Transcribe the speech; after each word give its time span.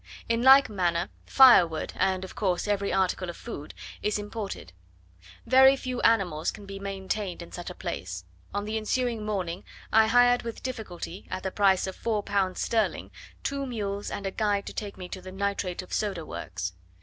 In 0.27 0.41
like 0.41 0.67
manner 0.67 1.09
firewood, 1.27 1.93
and 1.95 2.23
of 2.23 2.33
course 2.33 2.67
every 2.67 2.91
article 2.91 3.29
of 3.29 3.37
food, 3.37 3.75
is 4.01 4.17
imported. 4.17 4.73
Very 5.45 5.75
few 5.75 6.01
animals 6.01 6.49
can 6.49 6.65
be 6.65 6.79
maintained 6.79 7.43
in 7.43 7.51
such 7.51 7.69
a 7.69 7.75
place: 7.75 8.25
on 8.51 8.65
the 8.65 8.77
ensuing 8.77 9.23
morning 9.23 9.63
I 9.93 10.07
hired 10.07 10.41
with 10.41 10.63
difficulty, 10.63 11.27
at 11.29 11.43
the 11.43 11.51
price 11.51 11.85
of 11.85 11.95
four 11.95 12.23
pounds 12.23 12.59
sterling, 12.61 13.11
two 13.43 13.67
mules 13.67 14.09
and 14.09 14.25
a 14.25 14.31
guide 14.31 14.65
to 14.65 14.73
take 14.73 14.97
me 14.97 15.07
to 15.09 15.21
the 15.21 15.31
nitrate 15.31 15.83
of 15.83 15.93
soda 15.93 16.25
works. 16.25 16.73